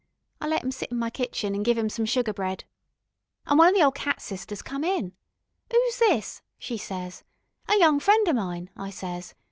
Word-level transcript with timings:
I 0.41 0.47
let 0.47 0.63
'im 0.63 0.71
sit 0.71 0.91
in 0.91 0.97
my 0.97 1.11
kitchen, 1.11 1.53
an' 1.53 1.61
give 1.61 1.77
'im 1.77 1.87
some 1.87 2.05
sugar 2.05 2.33
bread. 2.33 2.63
An' 3.45 3.59
one 3.59 3.69
of 3.69 3.75
the 3.75 3.83
ol' 3.83 3.91
cat 3.91 4.19
sisters 4.19 4.63
come 4.63 4.83
in. 4.83 5.13
''Oo's 5.71 5.99
this?' 5.99 6.41
she 6.57 6.75
ses. 6.75 7.23
'A 7.69 7.77
young 7.77 7.99
friend 7.99 8.27
o' 8.27 8.33
mine,' 8.33 8.71
I 8.75 8.89
ses. 8.89 9.35